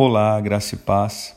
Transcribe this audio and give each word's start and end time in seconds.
Olá, 0.00 0.40
graça 0.40 0.76
e 0.76 0.78
paz. 0.78 1.34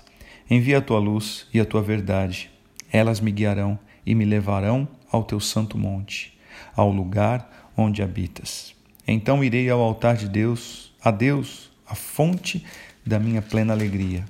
Envia 0.47 0.77
a 0.77 0.81
tua 0.83 0.99
luz 0.99 1.47
e 1.51 1.59
a 1.59 1.65
tua 1.65 1.81
verdade. 1.81 2.51
Elas 2.91 3.19
me 3.19 3.31
guiarão 3.31 3.79
e 4.05 4.13
me 4.13 4.23
levarão 4.23 4.87
ao 5.11 5.23
teu 5.23 5.39
santo 5.39 5.79
monte, 5.79 6.37
ao 6.75 6.91
lugar 6.91 7.71
onde 7.75 8.03
habitas. 8.03 8.75
Então 9.07 9.43
irei 9.43 9.67
ao 9.67 9.81
altar 9.81 10.15
de 10.15 10.29
Deus, 10.29 10.93
a 11.03 11.09
Deus, 11.09 11.71
a 11.87 11.95
fonte 11.95 12.63
da 13.03 13.17
minha 13.17 13.41
plena 13.41 13.73
alegria. 13.73 14.25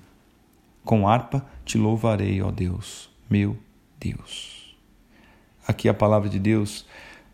Com 0.85 1.09
harpa 1.09 1.45
te 1.65 1.77
louvarei, 1.77 2.41
ó 2.41 2.51
Deus, 2.51 3.09
meu 3.29 3.57
Deus. 3.99 4.77
Aqui 5.67 5.89
a 5.89 5.93
palavra 5.93 6.29
de 6.29 6.39
Deus, 6.39 6.85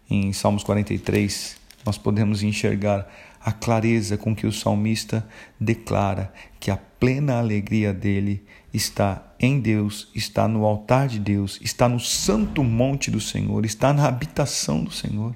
em 0.09 0.33
Salmos 0.33 0.63
43, 0.63 1.61
nós 1.87 1.97
podemos 1.97 2.43
enxergar 2.43 3.07
a 3.39 3.53
clareza 3.53 4.17
com 4.17 4.35
que 4.35 4.45
o 4.45 4.51
salmista 4.51 5.25
declara 5.57 6.33
que 6.59 6.69
a 6.69 6.75
plena 6.75 7.37
alegria 7.37 7.93
dele 7.93 8.43
está 8.73 9.23
em 9.39 9.57
Deus, 9.57 10.11
está 10.13 10.49
no 10.49 10.65
altar 10.65 11.07
de 11.07 11.17
Deus, 11.17 11.57
está 11.63 11.87
no 11.87 11.97
santo 11.97 12.61
monte 12.61 13.09
do 13.09 13.21
Senhor, 13.21 13.65
está 13.65 13.93
na 13.93 14.05
habitação 14.05 14.83
do 14.83 14.91
Senhor. 14.91 15.33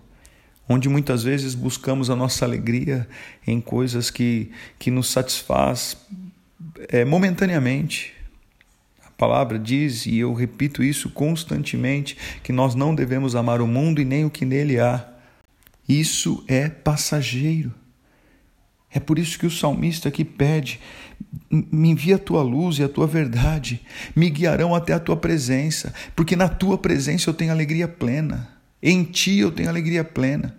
Onde 0.67 0.89
muitas 0.89 1.23
vezes 1.23 1.55
buscamos 1.55 2.09
a 2.09 2.17
nossa 2.17 2.43
alegria 2.43 3.07
em 3.47 3.61
coisas 3.61 4.09
que, 4.09 4.51
que 4.77 4.91
nos 4.91 5.09
satisfaz 5.09 5.95
é, 6.89 7.05
momentaneamente. 7.05 8.13
A 9.07 9.11
palavra 9.11 9.57
diz, 9.57 10.05
e 10.05 10.19
eu 10.19 10.33
repito 10.33 10.83
isso 10.83 11.09
constantemente, 11.11 12.17
que 12.43 12.51
nós 12.51 12.75
não 12.75 12.93
devemos 12.93 13.37
amar 13.37 13.61
o 13.61 13.67
mundo 13.67 14.01
e 14.01 14.05
nem 14.05 14.25
o 14.25 14.29
que 14.29 14.43
nele 14.43 14.81
há. 14.81 15.10
Isso 15.91 16.41
é 16.47 16.69
passageiro. 16.69 17.73
É 18.89 18.97
por 18.97 19.19
isso 19.19 19.37
que 19.37 19.45
o 19.45 19.51
salmista 19.51 20.07
aqui 20.07 20.23
pede: 20.23 20.79
me 21.49 21.89
envia 21.89 22.15
a 22.15 22.19
tua 22.19 22.41
luz 22.41 22.79
e 22.79 22.83
a 22.83 22.87
tua 22.87 23.05
verdade, 23.05 23.81
me 24.15 24.29
guiarão 24.29 24.73
até 24.73 24.93
a 24.93 24.99
tua 24.99 25.17
presença, 25.17 25.93
porque 26.15 26.33
na 26.33 26.47
tua 26.47 26.77
presença 26.77 27.29
eu 27.29 27.33
tenho 27.33 27.51
alegria 27.51 27.89
plena, 27.89 28.49
em 28.81 29.03
ti 29.03 29.39
eu 29.39 29.51
tenho 29.51 29.67
alegria 29.67 30.01
plena. 30.01 30.57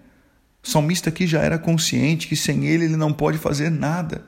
O 0.63 0.69
salmista 0.69 1.09
aqui 1.09 1.27
já 1.27 1.41
era 1.41 1.59
consciente 1.59 2.29
que 2.29 2.37
sem 2.37 2.67
ele 2.67 2.85
ele 2.85 2.97
não 2.97 3.11
pode 3.11 3.39
fazer 3.39 3.71
nada. 3.71 4.27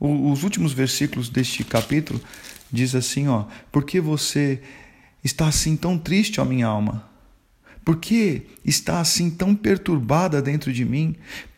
Os 0.00 0.42
últimos 0.42 0.72
versículos 0.72 1.28
deste 1.28 1.62
capítulo 1.64 2.18
diz 2.72 2.94
assim, 2.94 3.28
ó: 3.28 3.44
"Por 3.70 3.84
que 3.84 4.00
você 4.00 4.62
está 5.22 5.46
assim 5.46 5.76
tão 5.76 5.98
triste, 5.98 6.40
ó 6.40 6.46
minha 6.46 6.66
alma? 6.66 7.15
Por 7.86 7.98
que 7.98 8.42
está 8.64 8.98
assim 8.98 9.30
tão 9.30 9.54
perturbada 9.54 10.42
dentro 10.42 10.72
de 10.72 10.84
mim? 10.84 11.14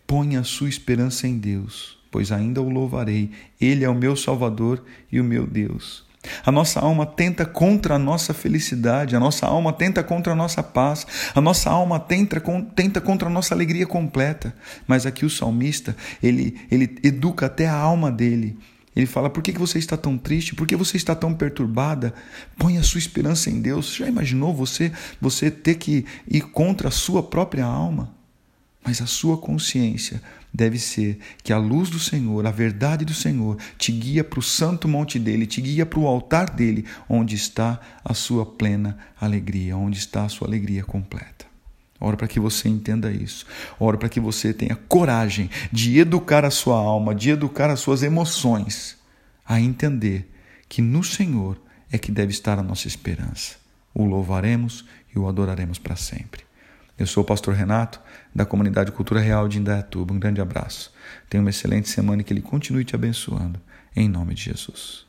Ponha 0.07 0.41
a 0.41 0.45
sua 0.45 0.69
esperança 0.69 1.27
em 1.27 1.39
Deus, 1.39 1.98
pois 2.11 2.31
ainda 2.31 2.61
o 2.61 2.69
louvarei. 2.69 3.31
Ele 3.59 3.83
é 3.83 3.89
o 3.89 3.95
meu 3.95 4.15
Salvador 4.15 4.84
e 5.11 5.19
o 5.19 5.25
meu 5.25 5.47
Deus. 5.47 6.05
A 6.45 6.53
nossa 6.53 6.81
alma 6.81 7.06
tenta 7.06 7.47
contra 7.47 7.95
a 7.95 7.99
nossa 7.99 8.34
felicidade, 8.34 9.17
a 9.17 9.21
nossa 9.21 9.47
alma 9.47 9.73
tenta 9.73 10.05
contra 10.05 10.34
a 10.34 10.37
nossa 10.37 10.62
paz, 10.62 11.06
a 11.34 11.41
nossa 11.41 11.71
alma 11.71 11.99
tenta, 11.99 12.43
tenta 12.77 13.01
contra 13.01 13.29
a 13.29 13.33
nossa 13.33 13.55
alegria 13.55 13.87
completa. 13.87 14.55
Mas 14.87 15.06
aqui 15.06 15.25
o 15.25 15.31
salmista, 15.31 15.97
ele, 16.23 16.61
ele 16.71 16.95
educa 17.03 17.47
até 17.47 17.67
a 17.67 17.75
alma 17.75 18.12
dele. 18.12 18.55
Ele 18.98 19.06
fala: 19.06 19.30
por 19.30 19.44
que 19.44 19.52
você 19.52 19.78
está 19.78 19.96
tão 19.96 20.18
triste? 20.18 20.56
Por 20.56 20.66
que 20.66 20.74
você 20.74 20.96
está 20.96 21.14
tão 21.14 21.32
perturbada? 21.32 22.12
Põe 22.58 22.78
a 22.78 22.82
sua 22.82 22.98
esperança 22.98 23.48
em 23.48 23.60
Deus. 23.60 23.94
Já 23.94 24.08
imaginou 24.08 24.52
você, 24.52 24.91
você 25.20 25.52
ter 25.52 25.77
que 25.77 26.04
ir 26.27 26.41
contra 26.41 26.88
a 26.88 26.91
sua 26.91 27.22
própria 27.22 27.64
alma? 27.64 28.12
Mas 28.84 29.00
a 29.00 29.06
sua 29.06 29.38
consciência 29.38 30.20
deve 30.52 30.80
ser 30.80 31.19
que 31.44 31.52
a 31.52 31.58
luz 31.58 31.91
do 31.91 32.00
Senhor, 32.00 32.44
a 32.44 32.50
verdade 32.50 33.04
do 33.04 33.14
Senhor, 33.14 33.56
te 33.76 33.92
guia 33.92 34.24
para 34.24 34.41
o 34.41 34.42
santo 34.42 34.88
monte 34.88 35.16
dele, 35.16 35.46
te 35.46 35.60
guia 35.60 35.86
para 35.86 36.00
o 36.00 36.06
altar 36.08 36.50
dele, 36.50 36.84
onde 37.08 37.36
está 37.36 37.80
a 38.04 38.14
sua 38.14 38.44
plena 38.44 38.98
alegria, 39.20 39.76
onde 39.76 39.98
está 39.98 40.24
a 40.24 40.28
sua 40.28 40.48
alegria 40.48 40.82
completa. 40.82 41.47
Oro 42.00 42.16
para 42.16 42.28
que 42.28 42.38
você 42.38 42.69
entenda 42.69 43.10
isso. 43.10 43.44
Oro 43.78 43.98
para 43.98 44.09
que 44.09 44.20
você 44.20 44.54
tenha 44.54 44.76
coragem 44.88 45.50
de 45.72 45.98
educar 45.98 46.44
a 46.44 46.50
sua 46.50 46.76
alma, 46.76 47.14
de 47.14 47.31
educar 47.31 47.70
as 47.70 47.81
suas 47.81 48.03
emoções 48.03 48.97
a 49.44 49.59
entender 49.59 50.31
que 50.69 50.82
no 50.82 51.03
Senhor 51.03 51.58
é 51.91 51.97
que 51.97 52.12
deve 52.12 52.31
estar 52.31 52.58
a 52.58 52.62
nossa 52.62 52.87
esperança. 52.87 53.56
O 53.94 54.04
louvaremos 54.04 54.84
e 55.14 55.19
o 55.19 55.26
adoraremos 55.26 55.78
para 55.78 55.97
sempre. 55.97 56.42
Eu 56.98 57.06
sou 57.06 57.22
o 57.22 57.26
pastor 57.26 57.54
Renato, 57.54 58.00
da 58.34 58.44
comunidade 58.44 58.92
Cultura 58.92 59.20
Real 59.20 59.48
de 59.48 59.58
Indaiatuba. 59.58 60.12
Um 60.12 60.19
grande 60.19 60.41
abraço. 60.41 60.92
Tenha 61.31 61.41
uma 61.41 61.50
excelente 61.50 61.88
semana 61.88 62.20
e 62.20 62.25
que 62.25 62.32
Ele 62.32 62.42
continue 62.42 62.84
te 62.84 62.94
abençoando. 62.94 63.58
Em 63.97 64.08
nome 64.08 64.34
de 64.34 64.42
Jesus. 64.42 65.07